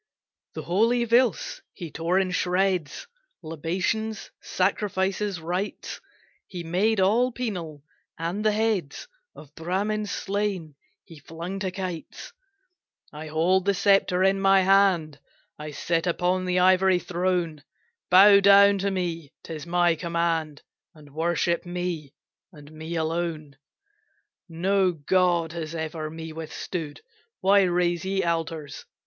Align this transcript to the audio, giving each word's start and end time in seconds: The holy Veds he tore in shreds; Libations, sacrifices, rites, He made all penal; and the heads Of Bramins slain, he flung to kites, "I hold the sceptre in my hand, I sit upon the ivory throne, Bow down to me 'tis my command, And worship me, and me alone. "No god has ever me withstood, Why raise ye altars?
The 0.55 0.63
holy 0.63 1.05
Veds 1.05 1.61
he 1.73 1.91
tore 1.91 2.17
in 2.17 2.31
shreds; 2.31 3.05
Libations, 3.43 4.31
sacrifices, 4.41 5.39
rites, 5.39 6.01
He 6.47 6.63
made 6.63 6.99
all 6.99 7.31
penal; 7.31 7.83
and 8.17 8.43
the 8.43 8.51
heads 8.51 9.07
Of 9.35 9.53
Bramins 9.53 10.09
slain, 10.09 10.73
he 11.03 11.19
flung 11.19 11.59
to 11.59 11.69
kites, 11.69 12.33
"I 13.13 13.27
hold 13.27 13.65
the 13.65 13.75
sceptre 13.75 14.23
in 14.23 14.41
my 14.41 14.61
hand, 14.61 15.19
I 15.59 15.69
sit 15.69 16.07
upon 16.07 16.45
the 16.45 16.57
ivory 16.57 16.97
throne, 16.97 17.61
Bow 18.09 18.39
down 18.39 18.79
to 18.79 18.89
me 18.89 19.31
'tis 19.43 19.67
my 19.67 19.93
command, 19.93 20.63
And 20.95 21.13
worship 21.13 21.63
me, 21.63 22.15
and 22.51 22.71
me 22.71 22.95
alone. 22.95 23.55
"No 24.49 24.93
god 24.93 25.51
has 25.51 25.75
ever 25.75 26.09
me 26.09 26.33
withstood, 26.33 27.01
Why 27.41 27.61
raise 27.61 28.03
ye 28.03 28.23
altars? 28.23 28.87